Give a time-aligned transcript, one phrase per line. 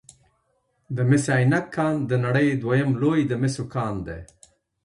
[0.95, 4.19] د مس عینک کان د نړۍ دویم لوی د مسو کان دی